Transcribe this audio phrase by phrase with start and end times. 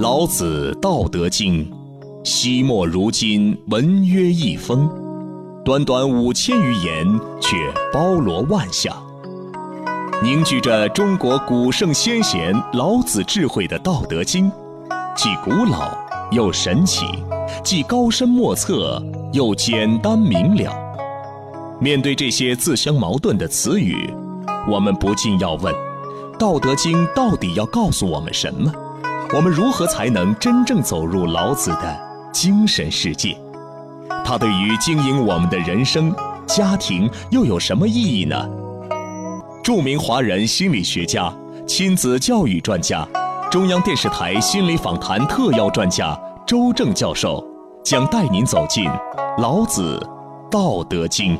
[0.00, 1.66] 老子《道德经》，
[2.22, 4.88] 惜墨如金，文约一封，
[5.64, 7.56] 短短五千余言，却
[7.92, 8.96] 包罗万象，
[10.22, 14.48] 凝聚着中国古圣先贤老子智慧的《道德经》，
[15.16, 15.90] 既古老
[16.30, 17.04] 又神奇，
[17.64, 19.02] 既高深莫测
[19.32, 20.72] 又简单明了。
[21.80, 24.08] 面对这些自相矛盾的词语，
[24.70, 25.74] 我们不禁要问。
[26.36, 28.72] 《道德经》到底要告诉我们什么？
[29.34, 32.00] 我们如何才能真正走入老子的
[32.32, 33.36] 精神世界？
[34.24, 36.14] 它对于经营我们的人生、
[36.46, 38.48] 家庭又有什么意义呢？
[39.62, 41.30] 著名华人心理学家、
[41.66, 43.06] 亲子教育专家、
[43.50, 47.44] 中央电视台心理访谈特邀专家周正教授，
[47.84, 48.84] 将带您走进
[49.42, 50.00] 《老子·
[50.50, 51.36] 道德经》。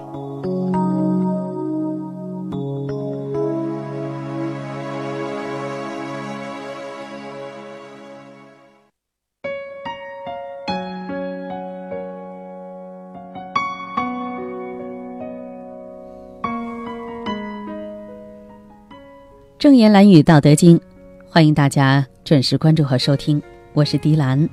[19.59, 20.79] 正言蓝语《道德经》，
[21.29, 23.43] 欢迎大家准时关注和收听，
[23.73, 24.49] 我是迪兰。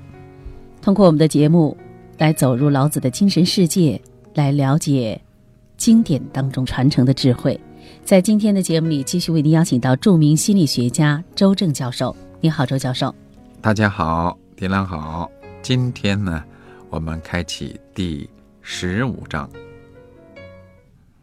[0.81, 1.78] 通过我们的节目
[2.17, 4.02] 来走入老子的精神世界，
[4.34, 5.22] 来了解
[5.78, 7.59] 经典当中传承的智慧。
[8.03, 12.16] 在今天的节目里，继续为您邀请到著名心理学家周正教授。
[12.42, 13.14] 你好，周教授。
[13.62, 15.30] 大家好，迪兰好。
[15.62, 16.44] 今天呢，
[16.90, 18.28] 我们开启第
[18.64, 19.47] 十五章。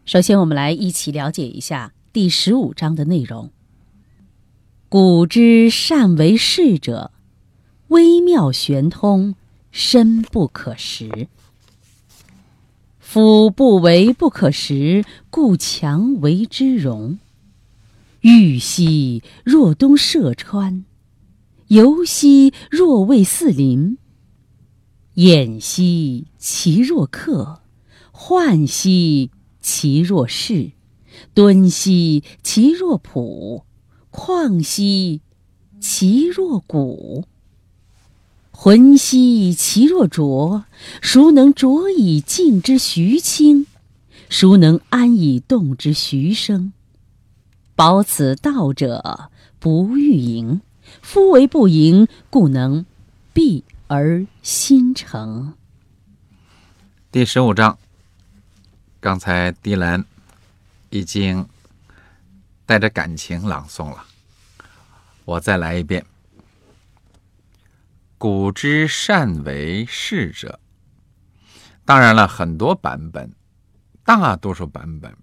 [0.05, 3.49] 首先，我们来一起了解一下第十五章的内容。
[4.93, 7.09] 古之善为士者，
[7.87, 9.33] 微妙玄通，
[9.71, 11.29] 深不可识。
[12.99, 17.17] 夫不为不可识，故强为之容。
[18.21, 20.85] 欲兮若东涉川，
[21.69, 23.97] 游兮若畏四邻。
[25.15, 27.61] 偃兮其若客，
[28.13, 30.73] 涣兮其若市，
[31.33, 33.65] 敦兮其若朴。
[34.13, 35.21] 旷兮
[35.81, 37.25] 其若谷，
[38.51, 40.65] 浑兮其若浊。
[41.01, 43.65] 孰能浊以静之徐清？
[44.29, 46.73] 孰能安以动之徐生？
[47.75, 50.61] 保此道者，不欲盈。
[51.01, 52.85] 夫为不盈，故能
[53.33, 55.55] 闭而心诚。
[57.11, 57.79] 第十五章，
[58.99, 60.05] 刚才迪兰
[60.91, 61.47] 已经。
[62.73, 64.03] 带着感情朗诵了，
[65.25, 66.03] 我再来一遍。
[68.17, 70.59] 古之善为士者，
[71.85, 73.31] 当然了很多版本，
[74.03, 75.15] 大多数版本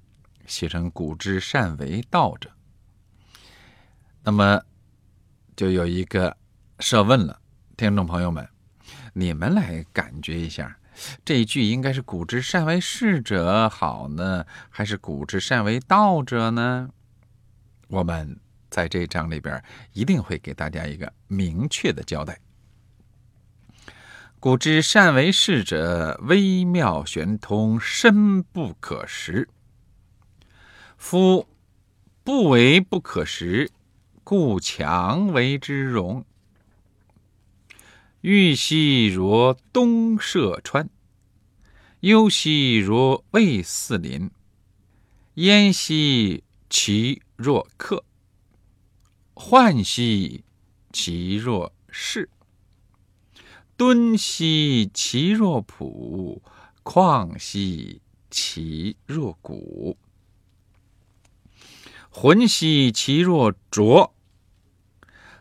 [0.46, 2.48] 写成古之善为道者。
[4.22, 4.62] 那么
[5.56, 6.36] 就有一个
[6.78, 7.40] 设问了，
[7.76, 8.48] 听众朋友们，
[9.12, 10.78] 你们来感觉一下，
[11.24, 16.90] 这一句应该是古之善为士者好呢，还是古之善为道者呢？
[17.90, 18.38] 我们
[18.70, 19.62] 在这章里边
[19.92, 22.40] 一定会给大家一个明确的交代。
[24.38, 29.48] 古之善为士者，微妙玄通，深不可识。
[30.96, 31.48] 夫
[32.22, 33.70] 不为不可识，
[34.22, 36.24] 故强为之容。
[38.20, 40.88] 欲兮若东涉川，
[42.00, 44.30] 忧兮若畏四邻。
[45.34, 48.04] 焉兮其若客，
[49.34, 50.44] 涣兮
[50.92, 52.28] 其若市，
[53.78, 56.42] 敦兮其若朴，
[56.84, 59.96] 旷兮其若谷，
[62.10, 64.12] 浑兮其若浊。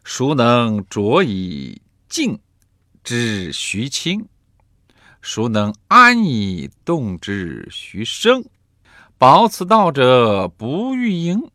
[0.06, 2.40] 孰能浊以静
[3.04, 4.26] 之徐清？
[5.22, 8.46] 孰能安以动之徐生？
[9.18, 11.52] 保此道者，不欲盈。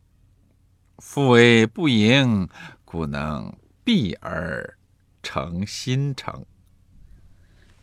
[1.07, 2.49] 夫为不盈，
[2.83, 4.75] 故能避而
[5.21, 6.43] 成心诚。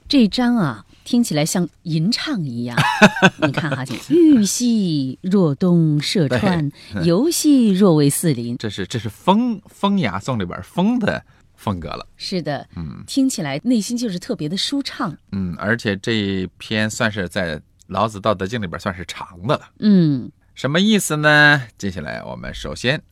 [0.08, 2.76] 这章啊，听起来像吟唱一样。
[3.40, 6.70] 你看哈，玉兮若东涉川，
[7.04, 8.58] 游兮若为四邻。
[8.58, 11.24] 这是这是风风雅颂里边风的
[11.54, 12.06] 风格了。
[12.16, 15.16] 是的，嗯，听起来内心就是特别的舒畅。
[15.30, 19.70] 嗯，而且这一篇算是在老子《道德经》里边算是长的了。
[19.78, 20.30] 嗯。
[20.54, 21.62] 什么意思呢？
[21.78, 23.02] 接下来我们首先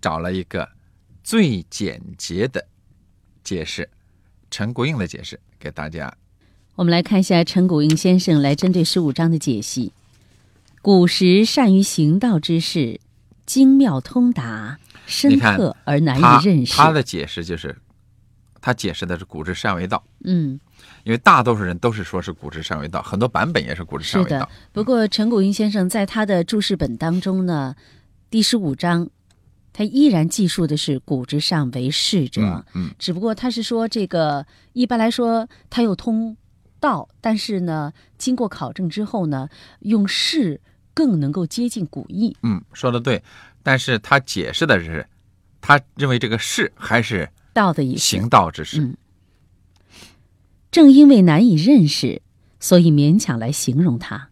[0.00, 0.68] 找了一个
[1.22, 2.66] 最简洁的
[3.44, 3.88] 解释，
[4.50, 6.12] 陈国应的解释给大家。
[6.76, 9.92] 我们来看一下陈谷应先生来针对十五章的解析：
[10.80, 13.00] 古时善于行道之事，
[13.44, 16.72] 精妙通达，深刻而难以认识。
[16.72, 17.76] 他的解释就是
[18.62, 20.58] 他解释的是古之善为道，嗯，
[21.04, 24.50] 因为大多数人都是说是古之善为道，很多版本也是古之善为道是的。
[24.72, 27.76] 不过陈谷英先生在他的注释本当中呢，
[28.30, 29.10] 第十五章，
[29.72, 32.42] 他依然记述的是古之上为士者。
[32.42, 36.36] 嗯嗯，只不过他是说这个一般来说他又通
[36.78, 39.48] 道，但是呢，经过考证之后呢，
[39.80, 40.60] 用士
[40.94, 42.36] 更能够接近古意。
[42.42, 43.22] 嗯，说的对，
[43.62, 45.06] 但是他解释的是，
[45.60, 48.00] 他认为这个士还是道的意思。
[48.00, 48.80] 行道之士。
[48.80, 48.96] 嗯
[50.70, 52.22] 正因为难以认识，
[52.60, 54.30] 所以勉强来形容他。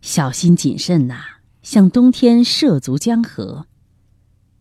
[0.00, 1.20] 小心谨慎呐、
[1.64, 3.66] 像冬天涉足江河；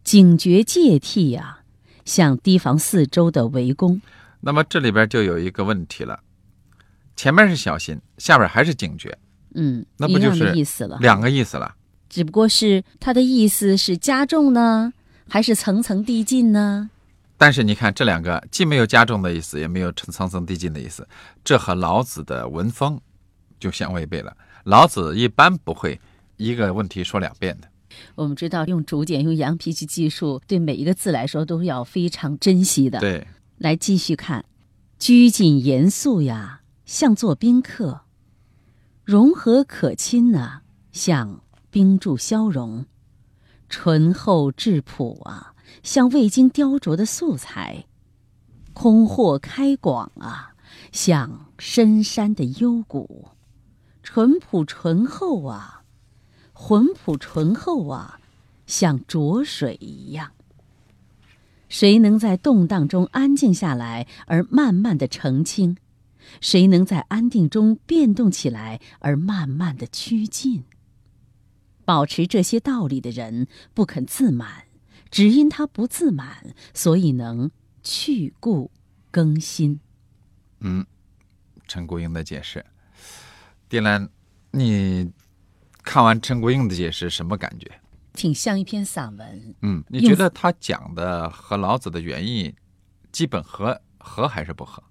[0.07, 1.59] 警觉戒惕呀、
[2.05, 4.01] 想提防四周的围攻。
[4.39, 6.17] 那么这里边就有一个问题了，
[7.17, 9.17] 前面是小心，下边还是警觉，
[9.55, 10.97] 嗯，那不就是意思了？
[11.01, 11.75] 两个意思了。
[12.07, 14.93] 只不过是它的意思是加重呢，
[15.27, 16.89] 还是层层递进呢？
[17.37, 21.05] 但是你看这两个既没有加重的意思，也没有层层层递进的意思，
[21.43, 22.97] 这和老子的文风
[23.59, 24.33] 就相违背了。
[24.63, 25.99] 老子一般不会
[26.37, 27.67] 一个问题说两遍的。
[28.15, 32.99] 我们知道，用竹简、用羊皮去记述，对每一个字来说都要非常珍惜的。
[32.99, 33.27] 对，
[33.57, 34.45] 来继续看，
[34.97, 38.01] 拘谨严肃呀，像做宾客；
[39.03, 40.61] 融和可亲呐、
[40.91, 42.85] 像冰柱消融；
[43.69, 45.53] 醇厚质朴啊，
[45.83, 47.85] 像未经雕琢的素材；
[48.73, 50.53] 空阔开广啊，
[50.91, 53.29] 像深山的幽谷；
[54.03, 55.76] 淳朴醇厚啊，
[56.59, 58.19] 浑朴醇厚啊，
[58.65, 60.31] 像浊水一样。
[61.69, 65.77] 谁能在动荡中安静下来，而慢慢的澄清？
[66.41, 70.63] 谁能在安定中变动起来，而慢慢的趋近？
[71.85, 74.65] 保持这些道理的人不肯自满，
[75.11, 77.51] 只因他不自满，所以能
[77.83, 78.71] 去故
[79.11, 79.79] 更新。
[80.61, 80.85] 嗯，
[81.67, 82.65] 陈国英的解释，
[83.69, 84.09] 迪兰，
[84.51, 85.11] 你
[85.87, 87.71] 看完陈国英的解释什么感觉？
[88.11, 92.53] 挺像一篇散文，嗯，你觉得他讲的和老子的原意
[93.09, 94.83] 基本合合还是不合？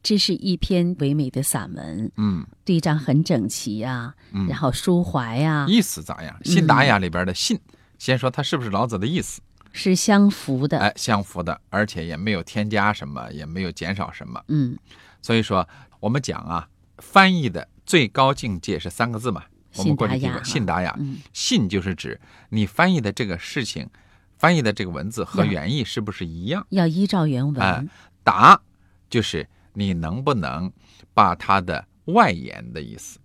[0.00, 6.38] 这是一篇唯美的散文，嗯对仗很整齐呀、嗯，然后抒怀呀、意思咋样？
[6.44, 7.58] 信达雅里边的信，
[7.98, 9.40] 先说它是不是老子的意思？
[9.72, 10.78] 是相符的。
[10.78, 14.40] 哎，相符的，而且也没有添加什么，也没有减少什么。
[14.46, 14.78] 嗯，
[15.20, 15.68] 所以说，
[15.98, 16.68] 我们讲啊，
[16.98, 19.42] 翻译的最高境界是三个字嘛。
[19.78, 20.94] 我们过去提过，信信达雅。
[20.98, 22.20] 嗯信就是指
[22.50, 23.88] 你翻译的这个事情，
[24.36, 26.66] 翻译的这个文字和原意是不是一样？
[26.70, 27.62] 要依照原文。
[27.62, 27.84] 哎
[28.24, 28.60] 达
[29.08, 30.70] 就是你能不能
[31.14, 33.18] 把它的外延的意思，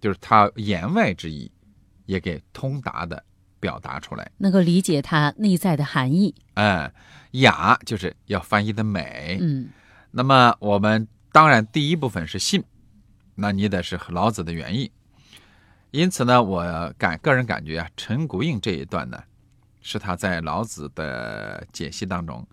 [0.00, 1.50] 就是它言外之意，
[2.06, 3.24] 也给通达的
[3.58, 4.30] 表达出来。
[4.38, 6.32] 能够理解它内在的含义。
[6.54, 6.88] 嗯，
[7.32, 9.38] 雅就是要翻译的美。
[9.40, 9.68] 嗯
[10.12, 12.62] 那么我们当然第一部分是信，
[13.34, 14.92] 那你得是老子的原意。
[15.90, 19.22] 因此呢，我感个人感觉啊，陈谷应这一段呢，
[19.80, 22.46] 是他在老子的解析当中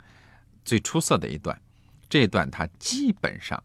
[0.66, 1.60] 最出色的一段。
[2.10, 3.62] 这一段他基本上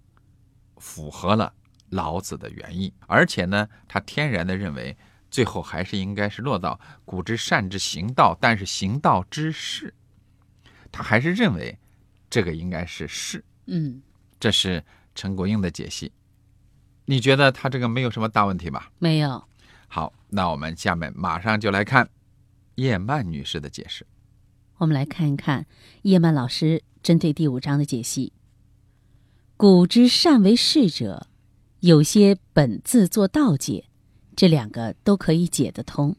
[0.77, 1.53] 符合了
[1.91, 4.97] 老子的原意，而且呢，他天然的认为
[5.31, 9.95] 最后还是应该是落到“古之善之行道”，但是行道之事，
[10.91, 11.79] 他还是认为
[12.29, 13.43] 这个应该是事。
[13.67, 14.03] 嗯，
[14.41, 16.13] 这是陈国英的解析。
[17.05, 18.91] 你觉得他这个没有什么大问题吧？
[18.99, 19.43] 没有。
[19.95, 22.09] 好，那我们下面马上就来看
[22.77, 24.07] 叶曼女士的解释。
[24.79, 25.67] 我们来看一看
[26.01, 28.33] 叶曼老师针对第五章的解析。
[29.59, 31.27] 古之善为士者，
[31.81, 33.85] 有些本字做道解，
[34.35, 36.17] 这两个都可以解得通。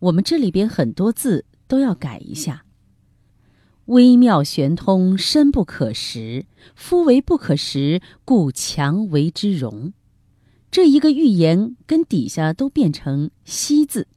[0.00, 2.64] 我们这里边很多字都要改一下。
[3.84, 6.46] 微妙玄通，深不可识。
[6.74, 9.92] 夫为不可识，故强为之容。
[10.72, 14.08] 这一个寓言跟底下都变成“西”字。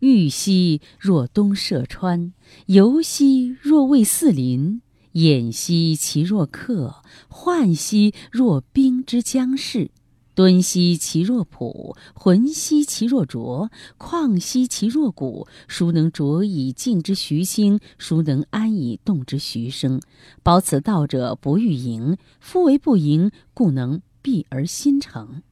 [0.00, 2.34] 玉兮若东涉川，
[2.66, 4.82] 游兮若为四邻。
[5.14, 6.96] 偃兮其若客，
[7.30, 9.90] 涣兮若冰之将逝。
[10.34, 15.48] 敦兮其若朴，浑兮其若浊，旷兮其若谷。
[15.66, 17.80] 孰能浊以静之徐心？
[17.96, 20.02] 孰能安以动之徐生？
[20.42, 22.18] 保此道者，不欲盈。
[22.40, 25.44] 夫为不盈，故能必而心诚。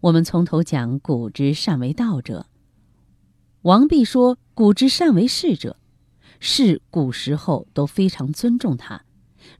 [0.00, 2.48] 我们从头讲古之善为道者。
[3.62, 5.76] 王弼说：“古之善为士者，
[6.40, 9.04] 士古时候都非常尊重他。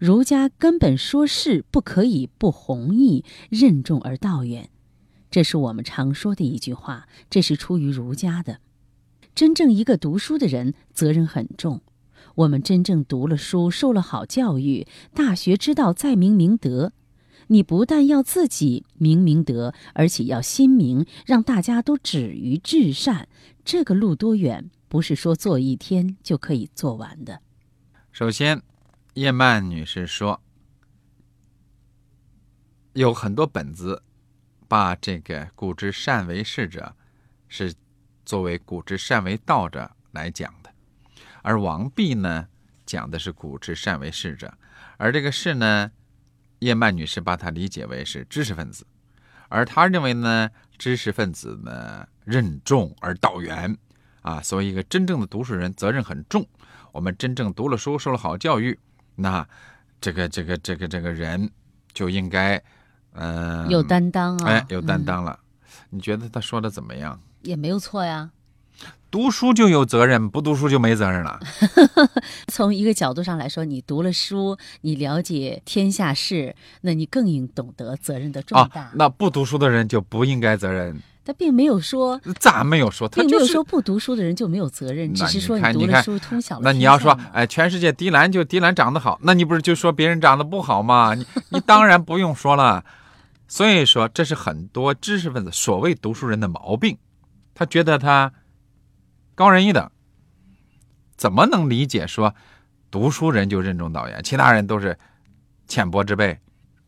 [0.01, 4.71] 儒家根本说士不可以不弘毅、任重而道远，
[5.31, 8.59] 这是我们常说的一句话，这是出于儒家的。
[9.37, 11.81] 真正一个读书的人，责任很重。
[12.35, 14.85] 我们真正读了书，受了好教育，
[15.15, 16.93] 大学之道在明明德。
[17.49, 23.29] 你不但要自己明明德，而且要心明，让大家都止于至善。
[23.65, 27.41] 这个路多远，不是说做一天就可以做完的。
[28.13, 28.63] 首先，
[29.15, 30.41] 叶曼女士说，
[32.93, 34.03] 有很多本子
[34.69, 36.95] 把这个“古之善为士者”
[37.49, 37.75] 是
[38.25, 40.71] 作为“古之善为道者”来讲的，
[41.43, 42.49] 而王弼呢
[42.87, 44.53] 讲的是“古之善为士者”，
[44.97, 45.91] 而这个“士”呢。
[46.61, 48.87] 叶曼女士把她理解为是知识分子，
[49.49, 53.77] 而她认为呢，知识分子呢任重而道远，
[54.23, 56.47] 啊，所以一个真正的读书人责任很重。
[56.93, 58.79] 我们真正读了书，受了好教育，
[59.17, 59.47] 那
[60.01, 61.51] 这个这个这个这个人
[61.93, 62.63] 就应该，
[63.13, 65.39] 嗯，有担当啊，哎，有担当了。
[65.91, 67.21] 你觉得他说的怎么样？
[67.43, 68.31] 也没有错呀。
[69.15, 71.39] 读书就有责任，不读书就没责任了。
[72.51, 78.91] 从一个角度上来说，你读了书，你了解天下事，那你更应懂得责任的重大。
[78.95, 81.01] 那不读书的人就不应该责任？
[81.25, 83.09] 他并没有说，咋没有说？
[83.09, 86.63] 他并没有说不读书的人就没有责任，只是说你读了书通晓了。
[86.65, 91.15] 那你要说，哎，全世界迪兰就迪兰长得好，那你不是就说别人长得不好吗？
[91.15, 92.85] 你你当然不用说了。
[93.47, 96.99] 所以说，这是很多知识分子所谓读书人的毛病，
[97.55, 98.33] 他觉得他。
[99.35, 99.91] 高人一等，
[101.17, 102.35] 怎么能理解说
[102.91, 104.97] 读书人就任重道远，其他人都是
[105.67, 106.39] 浅薄之辈？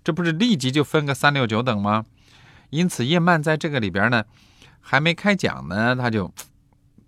[0.04, 2.04] 这不是立即就分个三六九等吗？
[2.70, 4.24] 因此，叶曼在这个里边呢，
[4.80, 6.32] 还没开讲呢，他就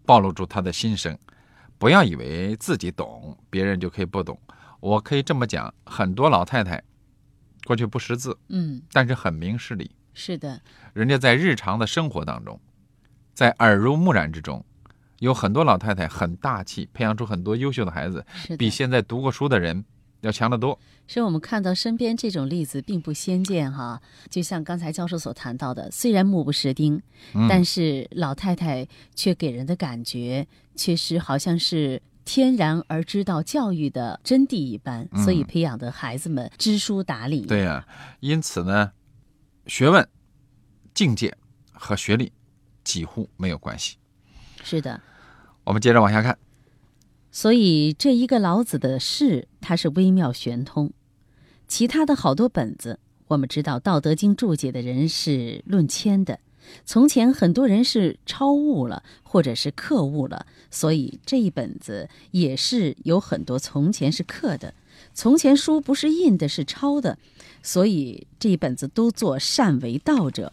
[0.05, 1.17] 暴露出他的心声。
[1.79, 4.37] 不要以为自己懂，别人就可以不懂。
[4.81, 6.83] 我可以这么讲，很多老太太
[7.65, 9.93] 过去不识字，嗯，但是很明事理。
[10.13, 10.61] 是的，
[10.93, 12.61] 人家在日常的生活当中，
[13.33, 14.65] 在耳濡目染之中。
[15.21, 18.25] 有很多老太太很大气，培养出很多优秀的孩子，
[18.59, 19.85] 比现在读过书的人
[20.21, 20.79] 要强得多。
[21.07, 24.01] 所以我们看到身边这种例子并不鲜见哈。
[24.29, 27.01] 就像刚才教授所谈到的，虽然目不识丁，
[27.49, 30.47] 但是老太太却给人的感觉
[30.77, 37.47] 确实好像是天然而知道教育的真谛一般，所以培养的孩子们知书达理。
[37.47, 37.87] 对呀，
[38.21, 38.93] 因此呢，
[39.67, 40.07] 学问、
[40.93, 41.35] 境界
[41.73, 42.31] 和学历
[42.85, 43.97] 几乎没有关系。
[44.63, 45.01] 是的。
[45.65, 46.39] 我们接着往下看，
[47.31, 50.93] 所以这一个老子的事，它是微妙玄通。
[51.67, 52.99] 其他的好多本子，
[53.29, 56.41] 我们知道《道德经》注解的人是论谦的。
[56.85, 64.75] 从前很多人是抄误了，或者是刻误了，所以这一本子也是有很多从前是刻的。
[65.15, 67.19] 从前书不是印的，是抄的，
[67.63, 70.53] 所以这一本子都做善为道者。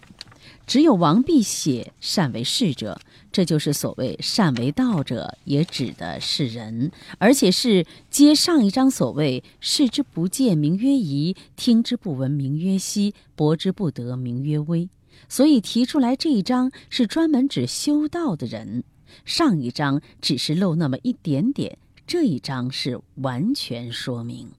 [0.67, 2.99] 只有王弼写善为士者，
[3.35, 14.87] 这就是所谓善为道者，也指的是人，而且是接上一章所谓视之不见名曰夷，听之不闻名曰希，博之不得名曰微。
[15.27, 18.85] 所以提出来这一章是专门指修道的人，
[19.25, 21.77] 上一章只是漏那么一点点，
[22.07, 24.49] 这一章是完全说明。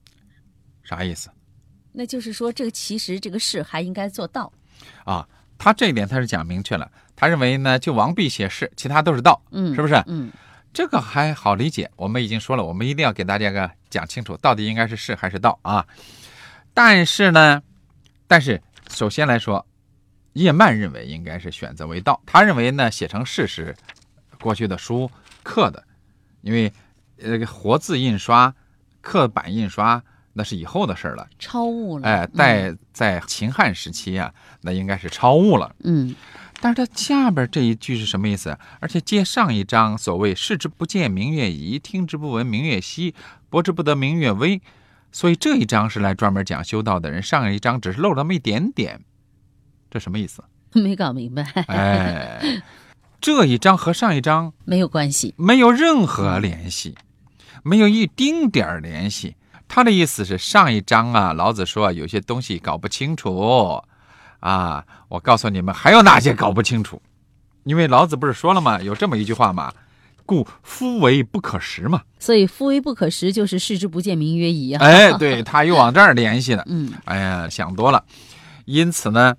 [0.83, 1.31] 啥意思？
[1.93, 4.53] 那就是说，这个其实这个事还应该做到
[5.03, 5.27] 啊。
[5.57, 9.95] 他这一点他是讲明确了，他认为呢，就王弼写事，其他都是道，嗯，是不是？
[10.07, 10.31] 嗯，
[10.71, 11.89] 这个还好理解。
[11.95, 15.85] 我们已经说了，我们一定要给大家个讲清楚，到底应该是是还是道啊？
[16.73, 17.61] 但是呢，
[18.27, 19.65] 但是首先来说，
[20.33, 22.21] 叶曼认为应该是选择为道。
[22.25, 23.75] 他认为呢，写成事是，
[24.39, 25.09] 过去的书
[25.43, 25.83] 刻的，
[26.41, 26.71] 因为
[27.21, 28.53] 呃活字印刷、
[29.01, 30.03] 刻版印刷。
[30.37, 32.07] 那是以后的事了，超误了。
[32.07, 35.75] 哎，在在秦汉时期啊，那应该是超误了。
[35.83, 36.15] 嗯，
[36.61, 38.55] 但是它下边这一句是什么意思？
[38.79, 43.15] 而且接上一章所谓“视之不见，明月移；听之不闻，明月稀；
[43.49, 44.61] 博之不得，明月微”，
[45.11, 47.23] 所以这一章是来专门讲修道的人。
[47.23, 49.01] 上一章只是漏了那么一点点，
[49.89, 50.43] 这什么意思？
[50.73, 51.41] 没搞明白。
[51.67, 52.61] 哎，
[53.19, 56.95] 这一章和上一章没有关系，没有任何联系，
[57.63, 59.35] 没有一丁点儿联系。
[59.67, 63.81] 他的意思是，上一章啊，老子说有些东西搞不清楚，
[64.39, 67.01] 啊，我告诉你们还有哪些搞不清楚，
[67.63, 68.81] 因为老子不是说了吗？
[68.81, 69.71] 有这么一句话嘛，
[70.25, 72.01] 故夫为不可识嘛。
[72.19, 74.83] 所以夫为不可识就是视之不见，名曰夷啊。
[74.83, 76.63] 哎，对，他又往这儿联系了。
[76.69, 78.03] 嗯，哎呀，想多了。
[78.65, 79.35] 因此呢。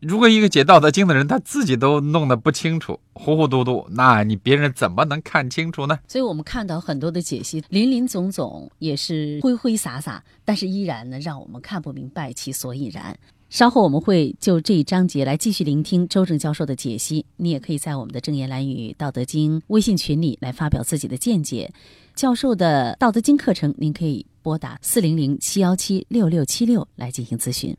[0.00, 5.98] 如果一个解《道德经》的人他自己都弄得不清楚、糊糊涂涂，那你别人怎么能看清楚呢？
[6.08, 13.14] 所以我们看到很多的解析，林林总总，也是挥挥洒洒，但是依然呢，让我们看不明白其所以然。
[13.50, 17.26] 稍后我们会就这一章节来继续聆听周正教授的解析。
[17.36, 21.70] 你也可以在我们的正言蓝语道德经微信群里来发表自己的见解。
[22.14, 27.76] 教授的道德经课程，您可以拨打四零零七幺七六六七六来进行咨询。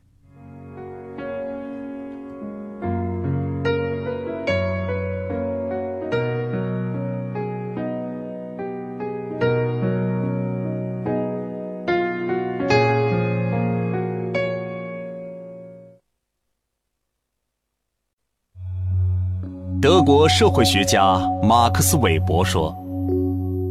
[20.04, 22.74] 国社会学家马克思韦伯说，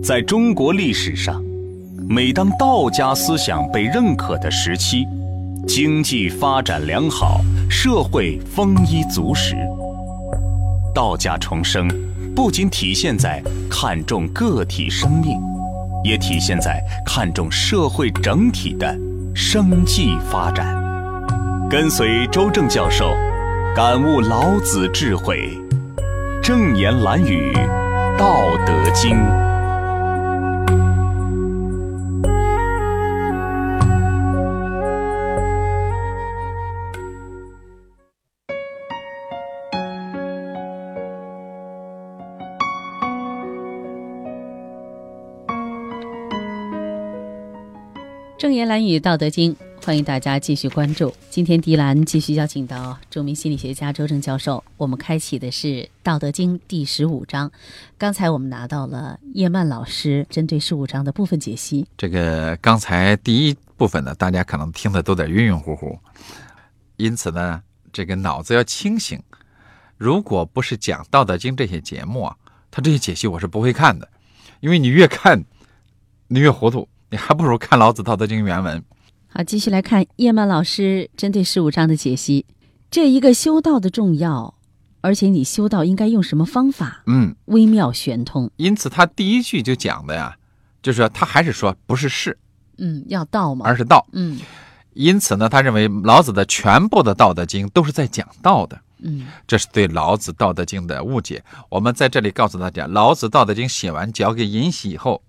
[0.04, 1.42] 在中国历史上，
[2.08, 5.06] 每当道家思想被认可的时期，
[5.68, 9.56] 经济发展良好，社会丰衣足食。
[10.94, 11.88] 道家重生，
[12.36, 15.40] 不仅体现在看重个体生命，
[16.04, 18.96] 也体现在看重社会整体的
[19.34, 20.76] 生计发展。
[21.70, 23.14] 跟随周正教授，
[23.76, 25.50] 感悟老子智慧。
[26.52, 27.54] 正言蓝语，
[28.18, 29.16] 《道德经》。
[48.38, 49.56] 正言蓝语，《道德经》。
[49.84, 51.12] 欢迎大家继续关注。
[51.32, 54.64] 今天迪兰继续邀请到著名心理学家周正教授。
[54.78, 55.68] 我们开启的是
[56.04, 57.52] 《道德经》第十五章。
[57.98, 61.88] 刚才我们拿到了叶曼老师针对十五章的部分解析。
[61.98, 65.98] 这个刚才第一部分呢，大家可能听的都得晕晕乎乎，
[66.98, 69.20] 因此呢，这个脑子要清醒。
[69.98, 72.36] 如果不是讲《道德经》这些节目啊，
[72.70, 74.08] 他这些解析我是不会看的，
[74.60, 75.44] 因为你越看，
[76.28, 78.82] 你越糊涂，你还不如看老子《道德经》原文。
[79.34, 82.46] 好，继续来看叶曼老师针对十五章的解析。
[82.90, 84.54] 这一个修道的重要，
[85.00, 87.02] 而且你修道应该用什么方法？
[87.06, 88.52] 嗯，微妙玄通。
[88.58, 90.36] 因此他第一句就讲的呀，
[90.82, 92.38] 就是说他还是说不是事，
[92.78, 94.06] 嗯，要道嘛，而是道。
[94.12, 94.38] 嗯，
[94.96, 98.82] 因此呢，他认为老子的全部的《道德经》都是在讲道的。
[98.98, 101.42] 嗯，这是对老子《道德经》的误解。
[101.70, 105.24] 我们在这里告诉大家，老子《道德经》写完交给尹喜以后，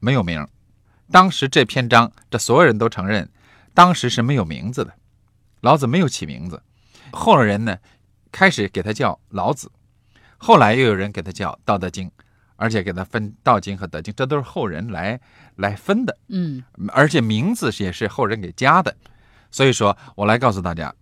[0.00, 0.48] 没有名。
[1.12, 3.28] 当时这篇章，这所有人都承认，
[3.74, 4.94] 当时是没有名字的，
[5.60, 6.62] 老子没有起名字。
[7.12, 7.76] 后人呢，
[8.32, 9.70] 开始给他叫老子，
[10.38, 12.08] 后来又有人给他叫《道德经》，
[12.56, 15.20] 而且给他分《道经》和《德经》，这都是后人来
[15.56, 16.16] 来分的。
[16.28, 18.96] 嗯，而且名字也是后人给加的。
[19.50, 20.94] 所以说我来告诉大家，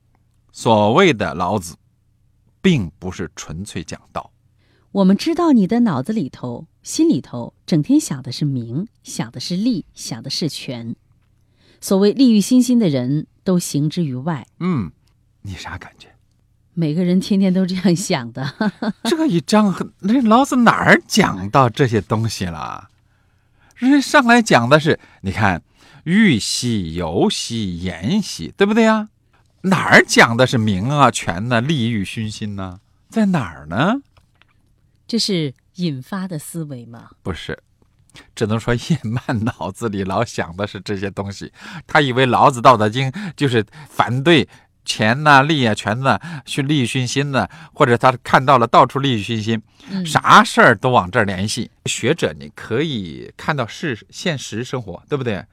[0.50, 1.76] 所谓的老子，
[2.60, 4.32] 并不是纯粹讲道。
[4.90, 10.96] 我们知道你的脑子里头、心里头整天想的是名，想的是利，想的是权。
[11.80, 14.46] 所谓利欲熏心的人，都行之于外。
[14.58, 14.90] 嗯，
[15.42, 16.08] 你啥感觉？
[16.72, 18.54] 每个人天天都这样想的。
[19.04, 22.88] 这一章，那老子哪儿讲到这些东西了？
[23.76, 25.62] 人上来讲的是，你看，
[26.04, 29.08] 欲兮游兮言兮，对不对呀？
[29.62, 32.80] 哪儿讲的是名啊、权呢、利欲熏心呢？
[33.10, 34.00] 在哪儿呢？
[35.06, 37.10] 这是引发的思维吗？
[37.22, 37.58] 不是，
[38.34, 41.52] 只能说叶曼脑子里老想的是这些东西。
[41.86, 44.48] 他以为老子《道德经》就是反对
[44.84, 49.62] 钱呐、利啊、权呐、去利欲熏心的，或者他看到了到处利欲熏心，
[50.04, 51.70] 啥事儿都往这儿联系。
[51.86, 55.44] 学者你可以看到是现实生活，对不对？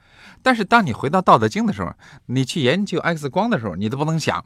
[0.42, 1.92] 但是当你回到《道德经》的时候，
[2.26, 4.44] 你去研究 X 光的时候，你都不能想，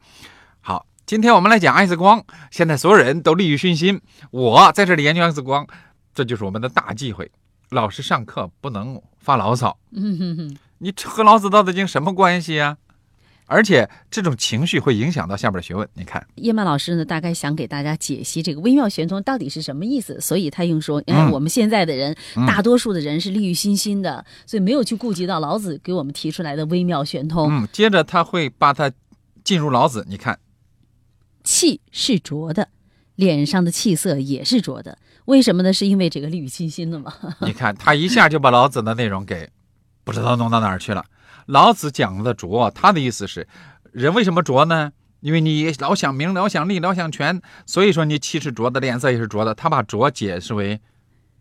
[0.60, 0.86] 好。
[1.12, 5.66] 今天我们来讲 X 光，现在所有人都利欲熏心，我在这里研究 X 光，
[6.14, 7.30] 这就是我们的大忌讳。
[7.68, 12.78] 老师上课不能发牢骚，嗯哼哼，你和老子道德经什么关系呀？
[13.44, 15.86] 而且这种情绪会影响到下边的学问。
[15.92, 27.50] 你看，叶曼老师呢，大概想给大家解析这个微妙玄通到底是什么意思，所以他用说，哎，我们现在的人，大多数的人是利欲熏心的，所以没有去顾及到老子给我们提出来的微妙玄通。
[27.52, 28.90] 嗯，接着他会把它
[29.44, 30.38] 进入老子，你看。
[31.44, 32.68] 气是浊的，
[33.16, 35.72] 脸上的气色也是浊的，为什么呢？
[35.72, 37.12] 是因为这个利欲熏心的吗？
[37.42, 39.50] 你看他一下就把老子的内容给
[40.04, 41.04] 不知道弄到哪儿去了。
[41.46, 43.46] 老子讲的浊，他的意思是，
[43.92, 44.92] 人为什么浊呢？
[45.20, 49.54] 因为你老想名，老想利，老想权，所以说你气是浊的，脸色也是浊的。
[49.54, 50.80] 他把浊解释为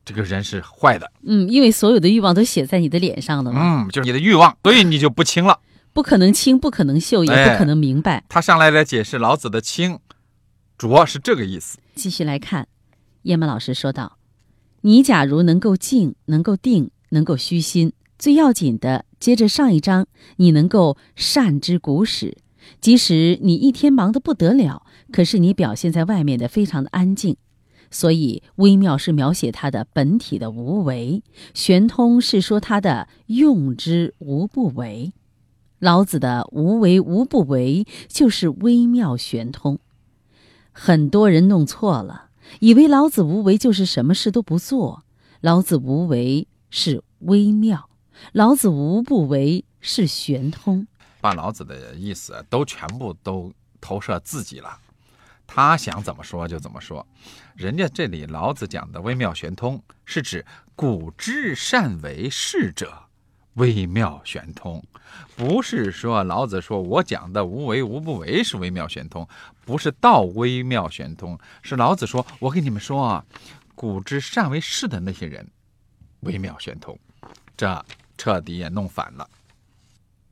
[0.05, 1.11] 这个人是坏的。
[1.23, 3.85] 嗯，因为所有的欲望都写在你的脸上了嘛。
[3.85, 5.59] 嗯，就是你的欲望，所以你就不清了。
[5.93, 8.23] 不可能清，不可能秀，也不可能明白。
[8.29, 9.99] 他上来来解释老子的清
[10.77, 11.79] 浊是这个意思。
[11.95, 12.67] 继续来看，
[13.23, 14.17] 叶曼老师说道
[14.81, 22.37] ：“你假如能够静，能够定，能够虚心，最要紧的，接着上一章，你能够善知古史，
[22.79, 27.35] 即使你一天忙得不得了，可是你表现在外面的非常的安静。
[27.93, 31.21] 所以微妙是描写它的本体的无为，
[31.53, 35.11] 玄通是说它的用之无不为。
[35.81, 39.79] 老子的无为无不为就是微妙玄通。
[40.71, 45.03] 很多人弄错了，以为老子无为就是什么事都不做。
[45.39, 47.89] 老子无为是微妙，
[48.31, 50.85] 老子无不为是玄通。
[51.19, 54.77] 把老子的意思都全部都投射自己了。
[55.47, 57.03] 他想怎么说就怎么说，
[57.55, 62.93] 人家这里老子讲的微妙玄通，是指古之善为士者，
[63.55, 64.83] 微妙玄通，
[65.35, 69.27] 不是说老子说我讲的无为无不为是微妙玄通，
[69.65, 73.25] 不是道微妙玄通，是老子说我跟你们说啊，
[73.75, 75.47] 古之善为士的那些人，
[76.21, 76.97] 微妙玄通，
[77.57, 77.85] 这
[78.17, 79.29] 彻底也弄反了。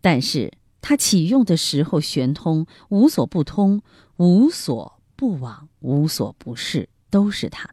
[0.02, 3.82] 但是他启用的时候玄通，无所不通，
[4.18, 4.96] 无所。
[5.20, 7.70] 不往无所不是，都是他，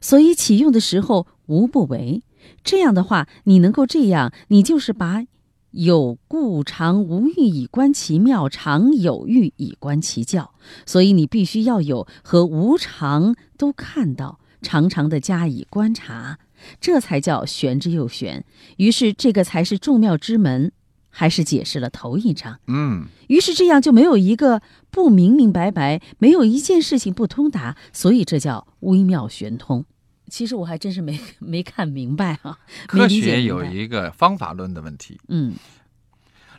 [0.00, 2.24] 所以启用的时候无不为。
[2.62, 5.24] 这样的话，你能够这样，你就是把
[5.70, 10.52] 有故常无欲以观其妙，常有欲以观其教。
[10.86, 16.38] 所以你必须要有和无常都看到，常常的加以观察，
[16.80, 18.44] 这才叫玄之又玄。
[18.76, 20.72] 于是这个才是众妙之门。
[21.10, 29.84] 还是解释了头一章，嗯，于是这样就没有一个不明明白白，没有一件事情不通达，所以这叫微妙玄通。
[30.28, 32.58] 其实我还真是没 没看明白啊。
[32.86, 35.54] 科学有一个方法论的问题，嗯，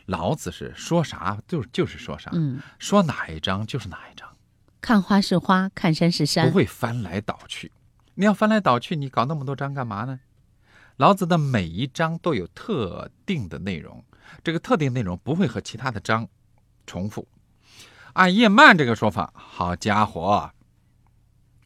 [0.06, 4.28] 老子是说啥就就是说啥，嗯，说哪一章就是哪一章，
[4.80, 7.72] 看花是花，看山是山，不会翻来倒去。
[8.14, 10.20] 你要翻来倒去，你搞那么多章干嘛呢？
[10.96, 14.04] 老子的每一章都有特定的内容。
[14.44, 16.28] 这个特定内容不会和其他的章
[16.86, 17.26] 重复。
[18.12, 20.50] 按叶曼这个说法，好家伙，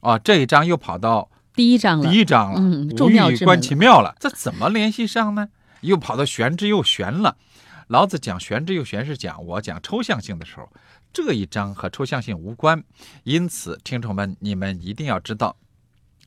[0.00, 5.48] 啊，这一章又跑到第一章了，第一章了，嗯，众妙之观其妙了，这怎么联系上呢？
[5.82, 7.36] 又跑到玄之又玄了。
[7.88, 10.68] 老子讲玄之又玄是讲我讲抽象性的时候，
[11.12, 12.82] 这一章和抽象性无关。
[13.22, 15.54] 因此，听众们，你们一定要知道，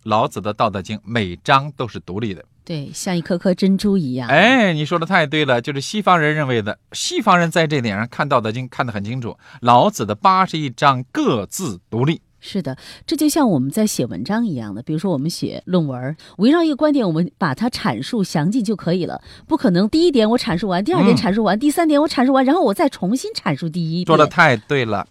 [0.03, 2.45] 老子的《道德经》每章都是独立的。
[2.63, 4.29] 对，像一颗颗珍珠一样。
[4.29, 6.79] 哎，你说的太对了，就是西方人认为的。
[6.93, 12.21] 西方人在这点上看《道德经》看得很清楚，老子的八十一章各自独立。
[12.39, 14.81] 是的，这就像我们在写文章一样的。
[14.83, 19.21] 比如说，我们写论文，围绕一个观点，我们把它阐述详尽就可以了。
[19.47, 24.15] 不可能第一点我阐述完，第二点阐述完，第三点我阐述完，然后我再重新阐述第一点。
[24.15, 25.07] 说的太对了。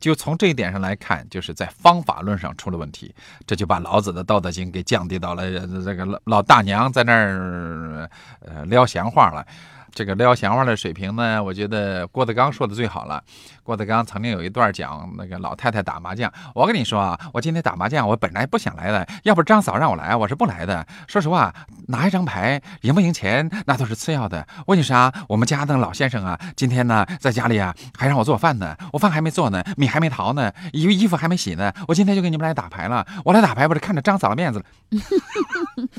[0.00, 3.12] 就从这一点上来看，就是在方法论上出了问题，
[3.44, 5.50] 这就把老子的《道德经》给降低到了
[5.84, 8.08] 这个老老大娘在那儿
[8.40, 9.44] 呃撩闲话了。
[9.92, 13.22] 这个撩闲话的水平呢，我觉得郭德纲说的最好了。
[13.62, 20.86] 郭德纲曾经有一段讲那个老太太打麻将，我跟你说啊，我今天打麻将，我本来不想来的，要不张嫂让我来，我是不来的。
[21.06, 21.52] 说实话，
[21.88, 24.46] 拿一张牌赢不赢钱那都是次要的。
[24.66, 33.06] 我跟你说啊，我们家那老先生啊，今天呢在家里啊还让我做饭呢，我饭还没做呢，米还没淘呢，衣衣服还没洗呢，我今天就给你们来打牌了。
[33.24, 34.64] 我来打牌不是看着张嫂的面子了。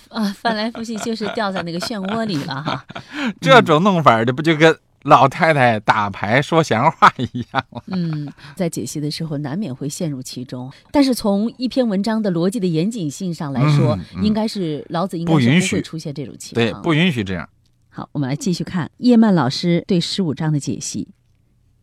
[0.10, 2.84] 啊，翻来覆去就是掉在那个漩涡里了哈。
[3.40, 7.82] 这种弄法，这不就跟老太太打牌说闲话一样吗？
[7.88, 17.50] 嗯，在解析的时候难免会陷入其中，但是从一篇文章的逻辑的严谨性上来说，应该是老子应该是不会出现这种情况，对，不允许这样。
[17.90, 21.08] 好，我们来继续看叶曼老师对十五章的解析：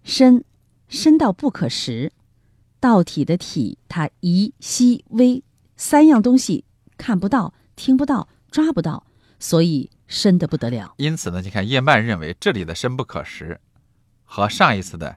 [0.05, 0.45] 深，
[0.89, 2.13] 深到不可识，
[2.79, 5.43] 道体的体，它宜细微
[5.77, 6.65] 三样东西
[6.97, 7.55] 看不到。
[7.79, 9.05] 听不到，抓不到，
[9.39, 10.95] 所以深的不得了。
[10.99, 13.61] 因此呢，你看叶曼认为这里的深不可识，
[14.25, 15.17] 和上一次的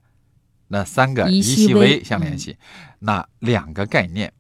[0.70, 2.58] 那三个一细微相联系。
[3.00, 4.34] 那两个概念，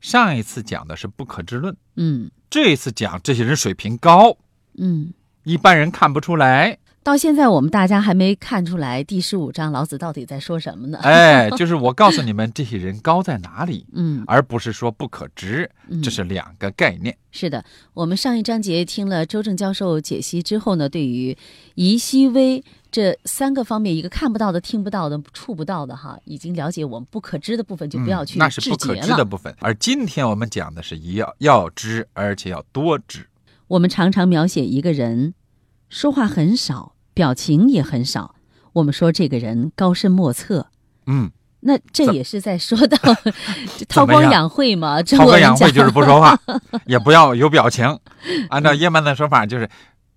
[0.00, 4.36] 上一次讲的是不可知论，嗯，这一次讲这些人水平高，
[4.78, 5.12] 嗯，
[5.44, 6.78] 一般人看不出来。
[7.04, 10.98] 到现在，我们大家还没看出来第十五章老子到底在说什么呢？
[11.02, 13.86] 哎， 就是我告诉你们，这些人高在哪里？
[13.92, 15.70] 嗯，而不是说不可知，
[16.02, 17.14] 这是两个概念。
[17.30, 17.62] 是的，
[17.92, 21.36] 我们上一章节听了周正教授解析之后呢，对于
[21.74, 29.54] 宜细微这三个方面，一个看不到的、听不到的、触不到的，哈，已经了解我们不可知的部分，就不要去那是不可知的部分。
[29.60, 33.26] 而今天我们讲的是要要知，而且要多知。
[33.68, 35.34] 我们常常描写一个人
[35.90, 36.93] 说话很少。
[37.14, 38.34] 表情也很少，
[38.74, 40.66] 我们说这个人高深莫测。
[41.06, 42.98] 嗯，那这也是在说到
[43.88, 45.02] 韬光养晦嘛？
[45.02, 46.38] 韬光养晦就是不说话，
[46.86, 47.98] 也不要有表情。
[48.50, 49.68] 按照叶曼的说法，就是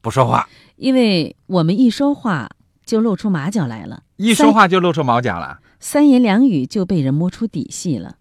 [0.01, 0.49] 不说话。
[0.75, 2.49] 因为我们一说话，
[2.85, 5.59] 就露出马脚来了，一说话就露出马脚了。
[5.79, 8.15] 三言两语就被人摸出底细了。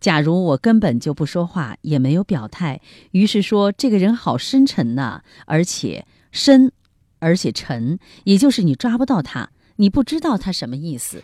[0.00, 6.72] 假如我根本就不说话，也没有表态，于是说这个人好深沉呐，而且深，
[7.20, 11.22] 而且沉，也就是你抓不到他，你不知道他什么意思。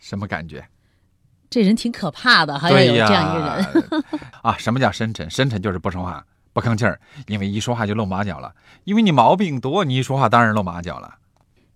[0.00, 0.66] 什么感觉？
[1.50, 4.04] 这人挺可怕的，好像有这样一个人
[4.42, 4.56] 啊。
[4.56, 5.28] 什么叫深沉？
[5.28, 8.54] 深沉就是不说话，不吭气儿，因为一说话就露马脚了。
[8.84, 11.18] 因为你毛病多，你一说话当然露马脚了。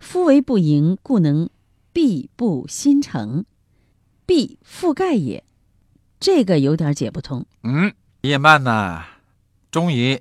[0.00, 1.50] 夫为不盈，故能
[1.92, 3.44] 蔽不心诚，
[4.26, 5.44] 蔽覆盖也。
[6.18, 7.44] 这个有点解不通。
[7.62, 9.04] 嗯，叶曼呢，
[9.70, 10.18] 终于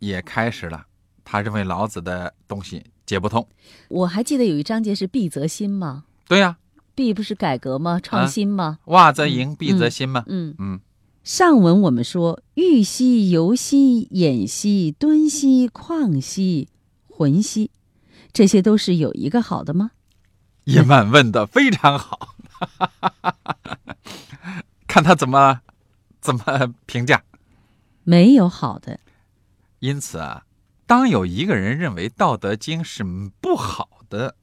[0.00, 0.86] 也开始了。
[1.28, 3.46] 他认为老子的东西解不通。
[3.88, 6.04] 我还记得有一章节是“必则新”吗？
[6.28, 6.56] 对呀
[6.94, 7.98] ，“必”不是改革吗？
[8.00, 8.78] 创新吗？
[8.84, 10.22] 袜则盈，必则新吗？
[10.28, 10.80] 嗯嗯。
[11.24, 16.68] 上文我们说，欲兮游兮偃兮敦兮旷兮
[17.08, 17.72] 浑兮，
[18.32, 19.90] 这些都是有一个好的吗？
[20.64, 22.36] 叶曼问的非常好。
[24.86, 25.60] 看他怎么
[26.20, 27.24] 怎么评价，
[28.04, 29.00] 没有好的。
[29.80, 30.46] 因此啊，
[30.86, 33.04] 当有一个人认为《道德经》是
[33.40, 34.36] 不好的，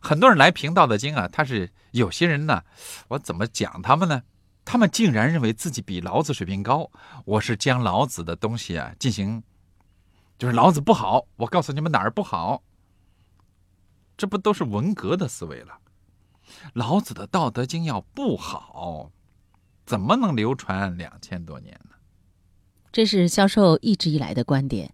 [0.00, 2.62] 很多人来评《道德经》啊，他是有些人呢，
[3.08, 4.22] 我怎么讲他们呢？
[4.64, 6.90] 他们竟然认为自己比老子水平高。
[7.24, 9.42] 我是将老子的东西啊进行，
[10.38, 12.62] 就是老子不好，我告诉你们哪儿不好。
[14.16, 15.78] 这不都是文革的思维了？
[16.74, 19.10] 老子的《道德经》要不好。
[19.84, 21.96] 怎么能流传两千多年呢？
[22.92, 24.92] 这是销售一直以来的观点。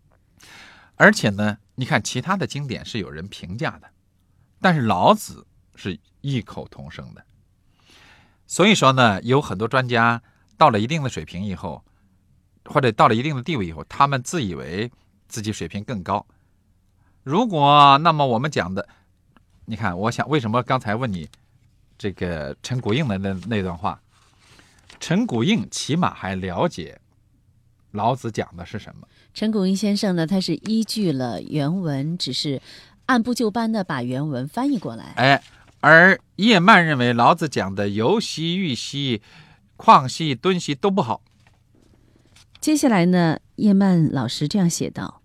[0.98, 3.88] 而且呢，你看其他的经典是有人评价的，
[4.60, 7.24] 但是老子是异口同声的。
[8.46, 10.20] 所以说呢，有很多专家
[10.56, 11.84] 到了一定的水平以后，
[12.64, 14.90] 或者到了一定的地位以后，他们自以为
[15.28, 16.26] 自己水平更高。
[17.22, 18.88] 如果那么我们讲的，
[19.66, 21.28] 你看，我想为什么刚才问你
[21.96, 24.00] 这个陈谷应的那那段话？
[24.98, 26.98] 陈谷应起码还了解
[27.92, 29.06] 老子讲的是什么。
[29.38, 32.60] 陈谷应先生呢，他是依据了原文，只是
[33.06, 35.12] 按部就班的把原文翻译过来。
[35.14, 35.40] 哎，
[35.78, 39.22] 而叶曼认为老子讲的游兮、欲兮、
[39.76, 41.22] 旷兮、敦兮都不好。
[42.60, 45.22] 接下来呢，叶曼老师这样写道：“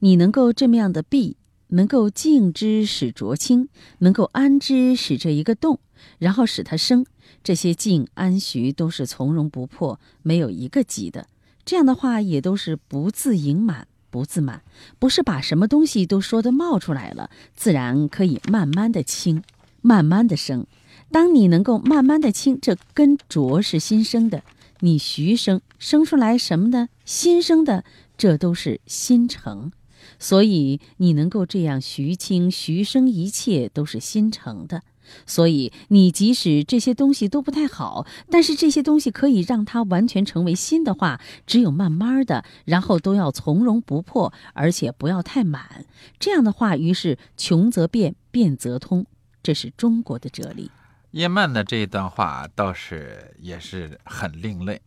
[0.00, 1.36] 你能够这么样的避，
[1.66, 5.78] 能够静之使浊清，能够安之使这一个动，
[6.18, 7.04] 然后使它生。”
[7.44, 11.26] 这些静安徐都是从容不迫，没有一个急的。
[11.64, 14.62] 这样的话也都是不自盈满，不自满，
[14.98, 19.42] 不是把什么东西都说的冒出来了，自然可以慢慢的清，
[19.80, 20.66] 慢慢的生。
[21.10, 24.42] 当你能够慢慢的清，这根浊是新生的，
[24.80, 26.88] 你徐生生出来什么呢？
[27.04, 27.84] 新生的，
[28.16, 29.70] 这都是新成。
[30.18, 34.82] 所以你能够这样徐清徐生，一切都是新成的。
[35.26, 45.84] 所以，你即使这些东西都不太好，但是这些东西可以让它完全成为新的话，只有慢慢的，然后都要从容不迫，而且不要太满。
[46.18, 49.06] 这样的话，于是穷则变，变则通，
[49.42, 50.70] 这是中国的哲理。
[51.12, 54.80] 叶曼的这一段话倒是也是很另类，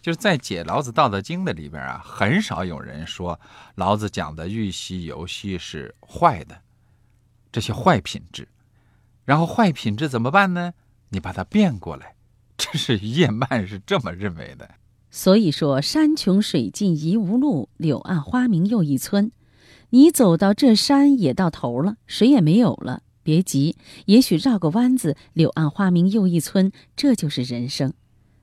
[0.00, 3.38] 就是在解老子《道德经》的里边啊，很少有人说
[3.74, 6.58] 老子讲的玉溪游戏是坏的，
[7.52, 8.48] 这些坏品质。
[9.30, 10.72] 然后坏品质怎么办呢？
[11.10, 12.16] 你把它变过来，
[12.58, 14.68] 这是叶曼是这么认为的。
[15.08, 19.30] 所以说，山穷水尽疑无路，柳暗花明又一村。
[19.90, 27.94] 你走到这山也到头了，水也没有了，别急，也许绕个弯子，柳暗花明又一村，这就是人生。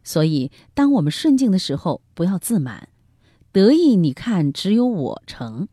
[0.06, 2.88] 所以，当我们顺境的时候，不要自满，
[3.52, 3.98] 得意。
[3.98, 5.68] 你看，只有我成。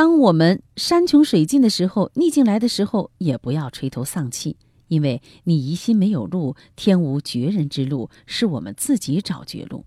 [0.00, 4.56] 当我们山穷水尽的时候，逆境来的时候，也不要垂头丧气，
[4.88, 9.84] 因为你疑心没有路，天无绝人之路，是我们自己找绝路。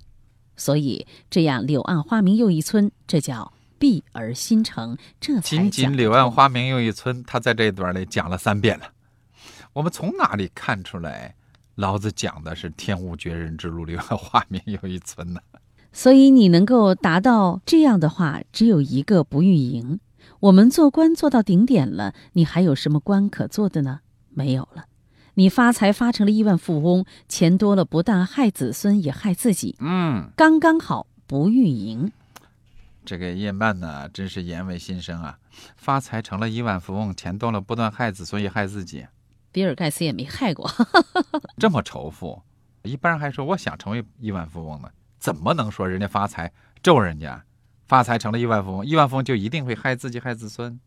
[0.56, 4.96] 所以这样柳暗花明又一村，这叫闭而心诚。
[5.20, 8.86] 这才仅仅柳暗花明又一村，他在这一段里讲了三遍了。
[9.74, 11.34] 我们从哪里看出来，
[11.74, 15.42] 老子讲的是天无绝人之路，柳暗花明又一村呢？
[15.94, 20.00] 所以你能够达到这样的话，只有一个不欲赢。
[20.40, 24.02] 我们做官做到顶点了，你还有什么官可做的呢？
[24.30, 24.86] 没有了。
[25.36, 29.78] 你发财发成了亿万富翁，钱多了，不但害子孙，也害自己。
[29.80, 32.12] 嗯，刚刚好，不欲赢。
[33.06, 35.38] 这个叶曼呢，真是言为心声啊！
[35.76, 39.06] 发财成了亿万富翁，钱多了，不但害子孙，也害自己。
[39.52, 40.70] 比尔盖茨也没害过，
[41.58, 42.42] 这么仇富，
[42.84, 44.90] 一般人还说我想成为亿万富翁呢。
[45.24, 47.46] 怎么能说人家发财咒人家，
[47.88, 48.86] 发财成了亿万富翁？
[48.86, 50.78] 亿万富翁就一定会害自己害子孙？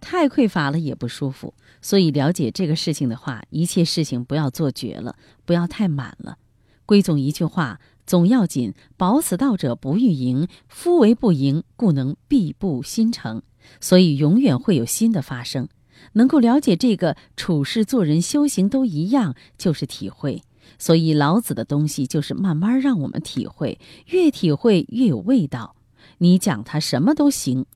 [0.00, 1.52] 太匮乏了也不舒服。
[1.82, 6.38] 所以了解这个事情的话，一切事情不要做绝了，不要太满了。
[6.86, 13.42] 归总一句话：总要紧，保此道者不欲盈，夫为不盈，故能必不新成。
[13.78, 15.68] 所以永远会有新的发生。
[16.14, 20.42] 能够了解这个处事做人修行都一样，就是体会。
[20.78, 25.76] 所以老子的东西就是慢慢让我们体会，越体会越有味道。
[26.18, 27.66] 你讲他什么都行，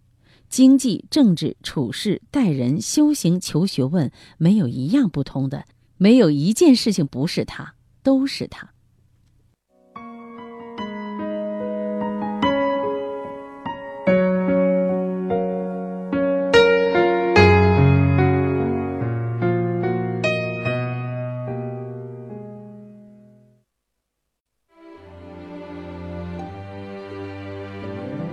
[0.49, 5.65] 经济、政治、处事、待人、修行、求学问，没有一样不通的，
[5.97, 8.71] 没有一件事情不是他，都是他。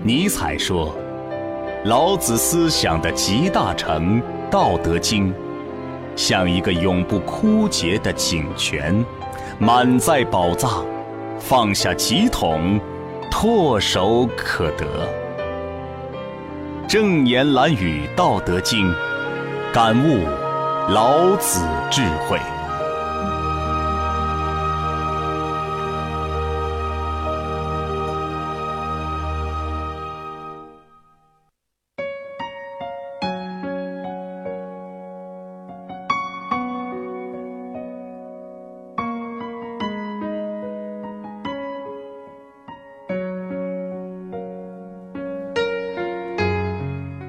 [0.08, 0.96] 尼采说
[1.84, 5.34] ：“老子思想的集大成《道德经》，
[6.16, 9.04] 像一个永不枯竭的井泉，
[9.60, 10.86] 满载宝藏，
[11.38, 12.80] 放下几桶，
[13.30, 14.86] 唾手可得。”
[16.88, 18.90] 正言蓝语《道德经》，
[19.74, 20.24] 感悟
[20.88, 21.60] 老子
[21.92, 22.40] 智慧。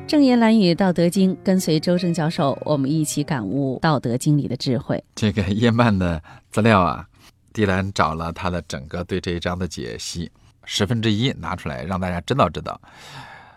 [0.08, 5.04] 正言蓝语《道德经》，跟随周正教授，我们一起感悟《道德经》里的智慧。
[5.14, 7.06] 这个叶曼的资料啊，
[7.52, 10.30] 迪兰找了他的整个对这一章的解析，
[10.64, 12.80] 十分之一拿出来让大家知道知道，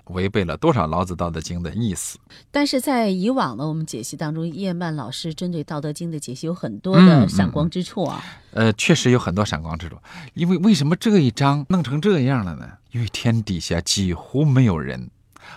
[0.07, 2.19] 违背了多少老子《道德经》的意思。
[2.51, 8.21] 但是在以往的我们解析当中，叶曼老师针对《道德经》的解析有很多的闪光之处啊。
[8.51, 9.95] 呃，确实有很多闪光之处，
[10.33, 12.69] 因为为什么这一章弄成这样了呢？
[12.91, 15.09] 因为天底下几乎没有人。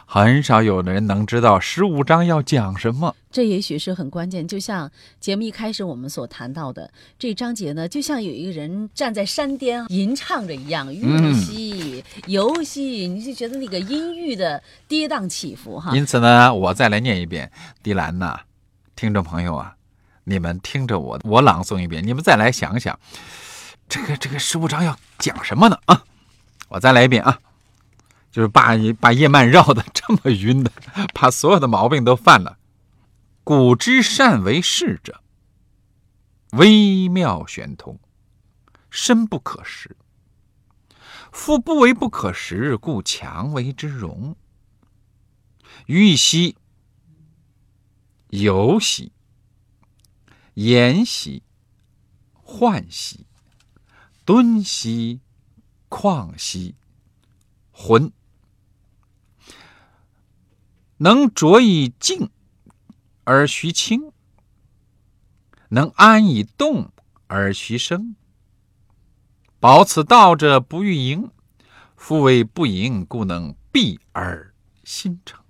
[0.06, 4.46] 很少有人能知道十五章要讲什么，这也许是很关键。
[4.46, 15.94] 就像节目一开始我们所谈到的，这章节呢，就像有一个人站在山巅吟唱着一样，玉溪游戏，你就觉得那个音域的跌宕起伏哈。
[15.96, 17.50] 因此呢，我再来念一遍，
[17.82, 18.40] 迪兰呐，
[18.94, 19.74] 听众朋友啊，
[20.24, 22.98] 你们听着我，我朗诵一遍，你们再来想想，
[23.88, 25.78] 这个这个十五章要讲什么呢？
[25.86, 26.04] 啊，
[26.68, 27.38] 我再来一遍啊。
[28.34, 30.72] 就是把把叶曼绕的这么晕的，
[31.14, 32.58] 把所有的毛病都犯了。
[33.44, 35.22] 古之善为士者，
[36.50, 38.00] 微妙玄通，
[38.90, 39.96] 深不可识。
[41.30, 44.34] 夫不为不可识，故强为之容。
[45.86, 46.56] 欲兮，
[48.30, 49.12] 游兮，
[50.54, 51.44] 言兮，
[52.44, 53.26] 涣兮，
[54.24, 55.20] 敦兮，
[55.88, 56.74] 旷兮，
[57.70, 58.12] 浑。
[60.98, 62.30] 能着以静
[63.24, 64.12] 而徐清，
[65.70, 66.90] 能安以动
[67.26, 68.14] 而徐生。
[69.58, 71.30] 保此道者不欲盈，
[71.96, 74.54] 夫为不盈，故能闭而
[74.84, 75.40] 心诚。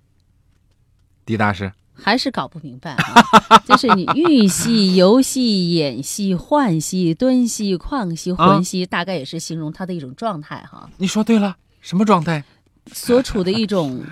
[1.25, 10.89] 狄大师还是搞不明白，啊， 就是你欲兮、游兮、演兮、涣兮、敦兮、旷兮、浑兮，大概也是形容他的一种状态哈。
[10.97, 12.43] 你说对了，什么状态？
[12.91, 14.03] 所处的一种。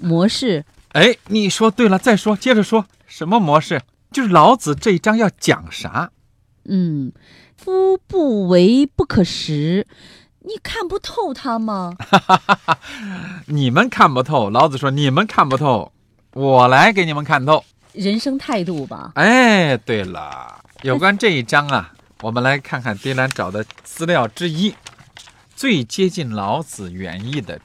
[0.00, 3.80] 模式，哎，你说对了，再说，接着说，什么模式？
[4.12, 6.10] 就是老子这一章要讲啥？
[6.64, 7.12] 嗯，
[7.56, 9.86] 夫不为不可食，
[10.40, 11.94] 你看不透他吗？
[13.46, 15.92] 你们看不透，老子说你们看不透，
[16.32, 17.64] 我来给你们看透。
[17.92, 19.12] 人生态度吧。
[19.14, 24.74] 哎，对了，有关这一章啊，我们来看看迪兰找的资料之一，
[25.54, 27.60] 最接近老子原意的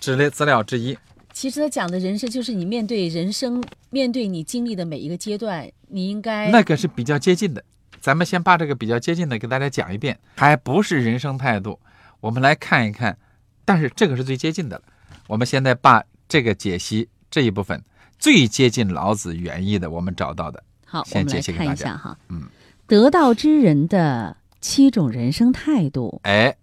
[0.00, 0.96] 资料资料之一。
[1.38, 7.62] 其实他讲的人生，就是你面对人生，面对你经历的每一个阶段，你应该那个是比较接近的。
[8.00, 11.78] 咱们先把这个比较接近的给大家讲一遍，还不是人生态度。
[12.18, 13.16] 我们来看一看，
[13.64, 14.82] 但是这个是最接近的了。
[15.28, 17.80] 我们现在把这个解析这一部分
[18.18, 22.18] 最接近老子原意的，我们找到的，好，先解析给大家哈。
[22.30, 22.48] 嗯，
[22.88, 26.20] 得道之人的七种人生态度。
[26.24, 26.56] 哎，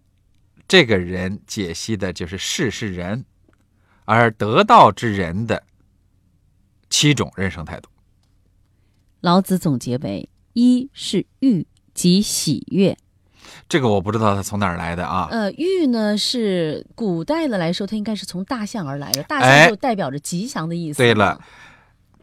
[0.68, 3.24] 这个人解析的就是事事人。
[4.06, 5.64] 而得道之人的
[6.90, 7.90] 七种人生态度，
[9.20, 12.98] 老子总结为：一是欲即喜悦。
[13.68, 15.28] 这个我不知道他从哪儿来的啊。
[15.30, 20.98] 呃，欲呢是古代的来说，它应该是从大象而来的，大象就代表着吉祥的意思。
[20.98, 21.40] 对了，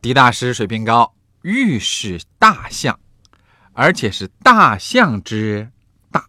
[0.01, 2.99] 狄大师水平高，玉是大象，
[3.73, 5.71] 而且是大象之
[6.11, 6.27] 大。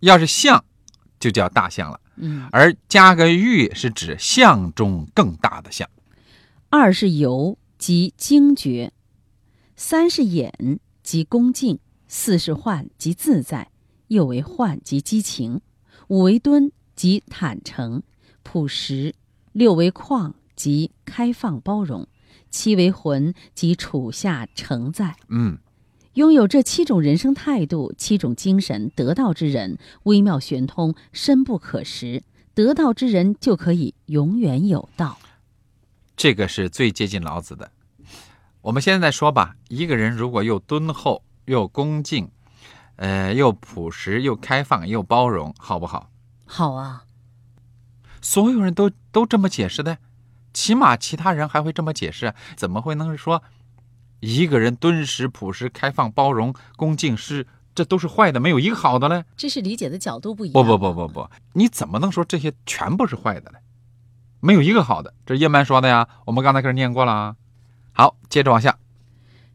[0.00, 0.64] 要是象，
[1.18, 2.00] 就叫大象了。
[2.16, 5.88] 嗯，而加个玉是指相中更大的相。
[6.70, 8.90] 二是由，即惊觉；
[9.76, 13.66] 三是眼，即恭敬；四是幻，即自在；
[14.08, 15.60] 又为幻，即激情；
[16.08, 18.02] 五为敦，即坦诚、
[18.42, 19.12] 朴实；
[19.52, 22.06] 六为旷，即开放包容；
[22.50, 25.16] 七为魂，即处下承载。
[25.28, 25.58] 嗯，
[26.14, 32.22] 拥有这七种人生态度、七种精神，得道之人微妙玄通，深不可识。
[32.54, 35.18] 得道之人就可以永远有道。
[36.16, 37.72] 这个是最接近老子的。
[38.62, 42.30] 我们现在说吧，一个人如果又敦厚又恭敬，
[42.94, 46.10] 呃，又朴实又开放又包容，好不好？
[46.44, 47.04] 好啊，
[48.22, 49.98] 所有人都都这么解释的，
[50.52, 53.42] 起码其他人还会这么解释，怎么会能说
[54.24, 59.24] 一个人敦实、朴实、开放、包容、恭敬是这都是坏的，没有一个好的嘞？
[59.36, 60.52] 这是理解的角度不一样。
[60.52, 63.58] 不不不不不，你怎么能说这些全部是坏的呢？
[64.40, 66.08] 没有一个好的，这是叶曼说的呀。
[66.24, 67.36] 我们刚才可是念过了啊。
[67.92, 68.78] 好，接着往下。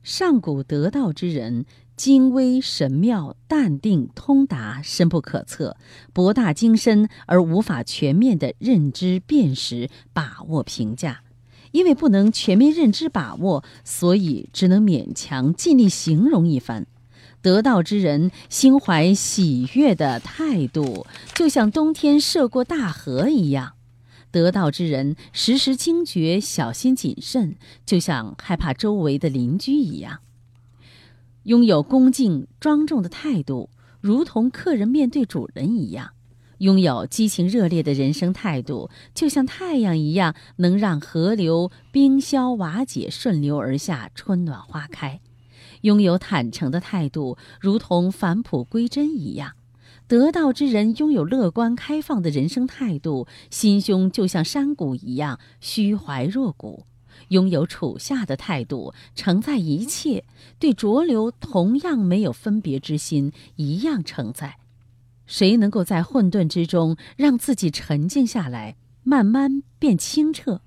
[0.04, 1.66] 上古得道之人，
[1.96, 5.76] 精微神妙、淡定通达、深不可测，
[6.14, 11.22] 博大精深而无法全面的认知、辨识、把握、评价。
[11.72, 16.88] 因为不能全面认知把握，所以只能勉强尽力形容一番。
[17.42, 23.76] 得道之人心怀喜悦的态度，就像冬天涉过大河一样；
[24.30, 27.56] 得道之人时时惊觉、小心谨慎，
[27.86, 30.20] 就像害怕周围的邻居一样。
[31.44, 33.70] 拥有恭敬庄重的态度，
[34.02, 36.10] 如同客人面对主人一样；
[36.60, 45.20] 拥有激情热烈的人生态度，就像太阳一样，能让河流冰消瓦解，顺流而下，春暖花开。
[45.82, 49.54] 拥有坦诚的态度，如同返璞归真一样。
[50.08, 56.84] 得道之人拥有乐观开放的人生态度，心胸就像山谷一样虚怀若谷；
[57.30, 60.26] 拥有处下的态度，承载一切，
[60.58, 64.58] 对浊流同样没有分别之心，一样承载。
[65.30, 70.62] 谁能够在混沌之中让自己沉静下来，慢慢变清澈？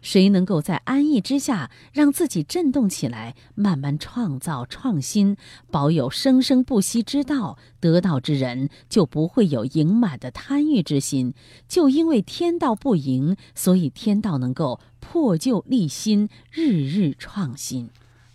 [0.00, 5.36] 谁能够在安逸之下让自己振动起来，慢慢创造创新，
[5.70, 7.58] 保有生生不息之道？
[7.78, 11.34] 得道之人就不会有盈满的贪欲之心。
[11.68, 17.90] 就因为天道不盈，所以天道能够破旧立新，日日创新。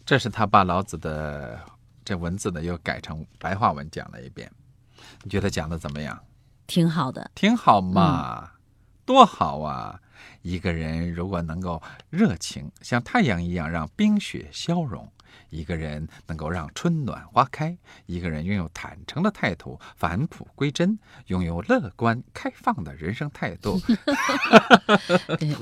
[0.05, 1.59] 这是他把老子的
[2.05, 4.49] 这文字呢又改成白话文讲了一遍。
[5.23, 6.19] 你觉得讲的怎么样？
[6.67, 8.51] 挺好的，挺好嘛，
[9.05, 9.99] 多好啊！
[10.41, 15.05] 一个人如果能够热情，像太阳一样让冰雪消融；
[15.51, 17.75] 一个人能够让春暖花开；
[18.07, 20.97] 一个人拥有坦诚的态度，返璞归真，
[21.27, 23.79] 拥有乐观开放的人生态度。
[25.37, 25.55] 对，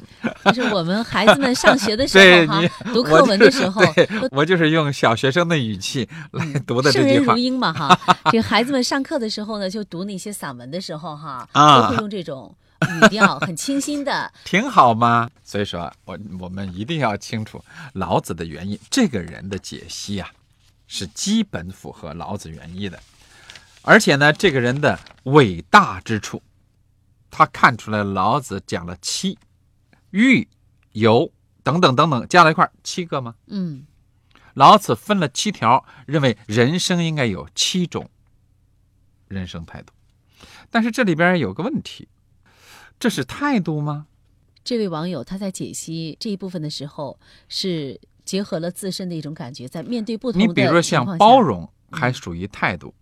[0.54, 7.38] 就是我们孩子们上学的时候哈你，读课文的时候，对我就是用小学生的语气来读的这句话圣人如。
[7.38, 8.00] 英嘛哈。
[8.32, 12.56] 这个孩子们上课的时候呢，就读那些散文的时候哈，啊都会用这种
[12.88, 14.32] 语调，很清新的。
[14.46, 15.30] 挺好吗？
[15.44, 17.64] 所以说我我们一定要清楚
[17.94, 18.80] 老子的原意。
[18.90, 20.30] 这个人的解析啊，
[20.88, 23.02] 是基本符合老子原意的，
[23.82, 26.42] 而且呢，这个人的伟大之处，
[27.30, 29.38] 他看出来老子讲了七，
[30.12, 30.48] 欲、
[30.94, 31.32] 有
[31.64, 33.36] 等等等等加在一块七个吗？
[33.48, 33.86] 嗯，
[34.54, 38.10] 老子分了七条，认为人生应该有七种
[39.28, 39.94] 人生态度。
[40.72, 42.08] 但是这里边有个问题，
[43.00, 44.08] 这是态度吗？
[44.64, 52.94] 这位网友他在解析这一部分的时候，是结合了自身的一种感觉，在面对不同你比如说像包容，还属于态度。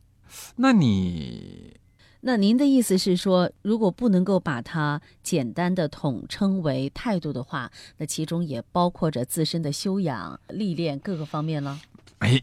[0.57, 1.79] 那你
[2.21, 11.79] 那您的意思是说，如果不能够把它简单的统称为态度的话，那其中也包括着自身的修养、历练各个方面了。
[12.19, 12.41] 哎，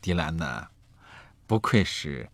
[0.00, 0.68] 迪兰呢，
[1.46, 2.28] 不愧是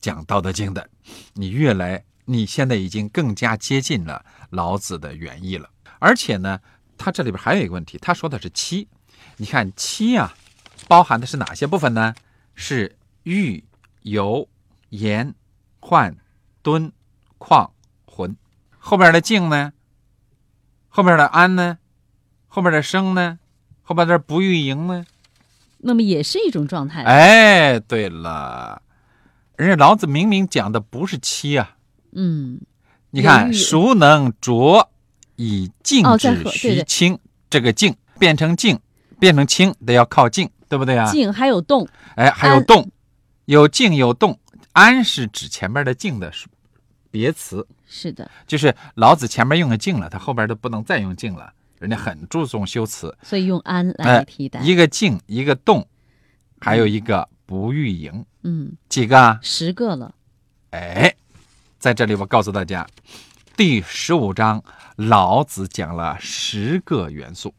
[0.00, 0.88] 讲《道德经》的，
[1.34, 5.68] 你越来，你现在已经更加接近了老子的原意了。
[5.98, 6.60] 而且呢，
[6.96, 8.88] 他这里边还有一个问题，他说的是七，
[9.36, 10.34] 你看七啊，
[10.88, 12.14] 包含的是哪些部分呢？
[12.54, 13.62] 是欲、
[14.02, 14.48] 有、
[14.90, 15.34] 言、
[15.80, 16.16] 患、
[16.62, 16.92] 敦、
[17.38, 17.70] 旷、
[18.04, 18.36] 浑。
[18.78, 19.72] 后边的静呢？
[20.88, 21.78] 后边的安呢？
[22.48, 23.38] 后边的生呢？
[23.82, 25.04] 后边的不欲盈呢？
[25.78, 27.02] 那么也是一种状态。
[27.04, 28.82] 哎，对了，
[29.56, 31.76] 人家老子明明讲的不是七啊！
[32.12, 32.60] 嗯，
[33.10, 34.90] 你看，孰能浊
[35.36, 37.18] 以静止和对对徐清？
[37.50, 38.78] 这个静变成静，
[39.18, 41.10] 变成清，得要靠静，对不对啊？
[41.10, 41.86] 静还有动，
[42.16, 42.90] 哎，还有动，
[43.46, 44.38] 有静有动。
[44.72, 46.32] 安是指前面的静的
[47.10, 51.52] 别词，是的，就是老子前面用了静了，他后边都不能再用静了。
[51.78, 54.60] 人家很注重修辞，所以用安来哎替代。
[54.60, 55.86] 一个静，一个动，
[56.58, 59.38] 还有一个不欲盈，嗯，几个啊？
[59.42, 60.14] 十个了。
[60.70, 61.14] 哎，
[61.82, 62.86] 在这里我告诉大家，
[63.56, 64.62] 第十五章
[64.94, 67.52] 老子讲了十个元素。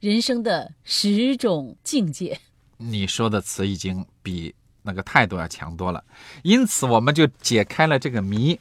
[0.00, 2.40] 人生的十种境界。
[2.78, 6.02] 你说的词已经比那个态度要强多了，
[6.42, 8.58] 因此我们就解开了这个谜。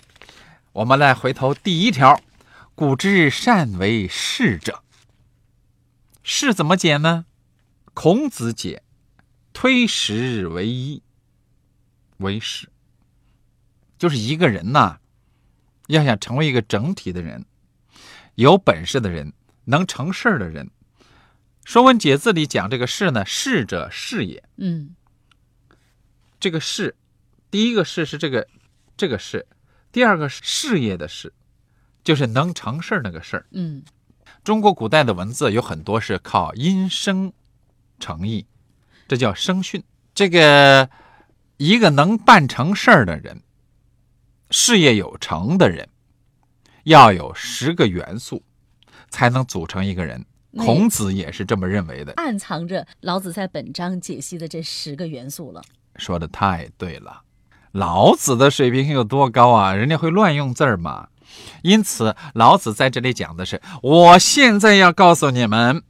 [0.73, 2.19] 我们来回头第一条，
[2.75, 4.83] 古之善为士者。
[6.23, 7.23] 士怎么解呢？
[7.93, 8.83] 孔子解，
[9.53, 11.01] 推十为一，
[12.17, 12.67] 为士。
[14.03, 14.97] 就是一个人呐，
[15.87, 17.45] 要想成为一个整体的人，
[18.35, 19.31] 有本事的人，
[19.63, 20.65] 能成事儿的人。
[21.63, 24.43] 《说文解字》里讲这个“事”呢，“事者，事也”。
[24.59, 24.93] 嗯，
[26.37, 26.97] 这个“事”，
[27.49, 28.45] 第一个“事”是这个
[28.97, 29.47] 这个“事”，
[29.93, 31.31] 第二个事业的“事”，
[32.03, 33.45] 就是能成事儿那个事儿。
[33.51, 33.83] 嗯，
[34.43, 37.31] 中国古代的文字有很多是靠音声
[38.01, 38.45] 成义，
[39.07, 39.81] 这叫声训。
[40.13, 40.89] 这个
[41.55, 43.41] 一个能办成事儿的人，
[44.55, 45.89] 事业有成的人，
[46.83, 48.43] 要有十个元素，
[49.09, 50.23] 才能组成一个人。
[50.55, 52.13] 孔子也是这么认为的。
[52.17, 55.59] 暗藏着老子在本章解析的这十个元素了。
[55.95, 57.23] 说的太对了，
[57.71, 59.73] 老子的水平有多高啊？
[59.73, 61.07] 人家会乱用字儿吗？
[61.63, 65.81] 因此，老子在这里讲的是：我现在要告诉你们，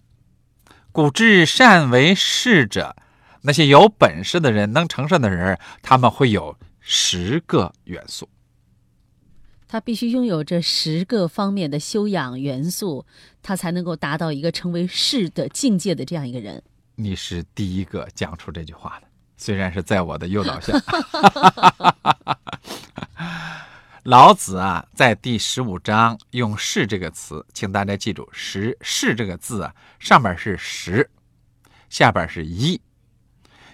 [0.93, 2.95] 古之善为士者，
[3.41, 8.29] 那些有本事的人、能成事的人，他们会有十个元素。
[9.73, 13.03] 他必须拥有这十个方面的修养元素，
[13.41, 16.61] 他才能够达到一个成为士的境界的这样一个人。
[16.93, 20.73] 你是第一个讲出这句话的，虽然是在我的诱导下。
[24.05, 31.09] 老子啊，在第十五章用“士”这个词，请大家记住，“十”“士”这个字啊，上边是十，
[31.89, 32.79] 下边是一。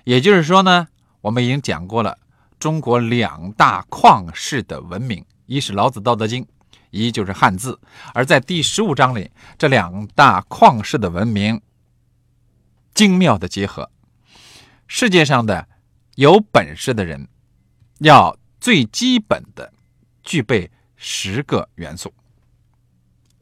[0.06, 0.88] 也就是说呢，
[1.20, 2.18] 我们已经讲过了，
[2.58, 6.46] 中国两大旷世的文明，一是老子《道德经》，
[6.92, 7.80] 一就是汉字。
[8.14, 11.60] 而在第十五章里，这两大旷世的文明
[12.94, 13.90] 精妙的结合。
[14.86, 15.68] 世界上的
[16.14, 17.28] 有本事的人，
[17.98, 19.74] 要最基本的
[20.22, 22.14] 具备十个元素。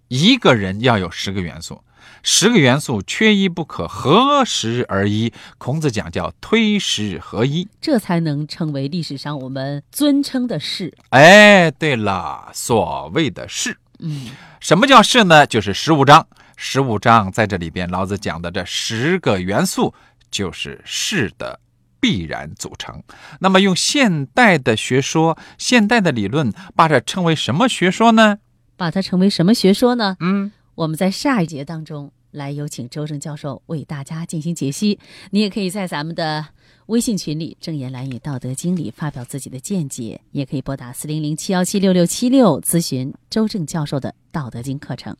[0.07, 1.83] 一个人要有十个元素，
[2.23, 5.31] 十个元素缺一不可，合十而一。
[5.57, 7.67] 孔子讲叫推十合一。
[7.79, 10.93] 这才能成为历史上我们尊称的士。
[11.09, 15.47] 哎，对了，所谓的士，嗯，什么叫士呢？
[15.47, 16.27] 就是十五章。
[16.55, 19.93] 十五章在这里边，老子讲的这十个元素，
[20.31, 21.59] 就是士的
[21.99, 23.03] 必然组成。
[23.39, 28.39] 那么用现代的学说、现代的理论，把这称为什么学说呢？
[28.75, 30.17] 把它称为什么学说呢？
[30.19, 34.99] 嗯，我们在下一节当中来有请周正教授为大家进行解析。
[35.31, 36.45] 你也可以在咱们的
[36.85, 45.17] 微信群里“正言蓝语道德经”里发表自己的见解，也可以拨打四零零七幺七六六七六咨询周正教授的《道德经》课程。